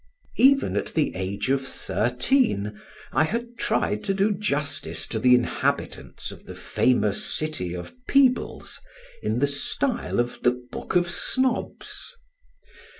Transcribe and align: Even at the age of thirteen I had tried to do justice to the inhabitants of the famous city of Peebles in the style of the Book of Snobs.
Even 0.39 0.75
at 0.77 0.95
the 0.95 1.13
age 1.13 1.51
of 1.51 1.67
thirteen 1.67 2.81
I 3.11 3.23
had 3.23 3.55
tried 3.59 4.03
to 4.05 4.15
do 4.15 4.31
justice 4.31 5.05
to 5.05 5.19
the 5.19 5.35
inhabitants 5.35 6.31
of 6.31 6.47
the 6.47 6.55
famous 6.55 7.23
city 7.23 7.75
of 7.75 7.93
Peebles 8.07 8.79
in 9.21 9.37
the 9.37 9.45
style 9.45 10.19
of 10.19 10.41
the 10.41 10.53
Book 10.71 10.95
of 10.95 11.07
Snobs. 11.11 12.15